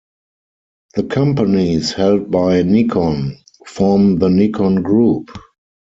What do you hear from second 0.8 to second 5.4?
The companies held by Nikon form the Nikon Group.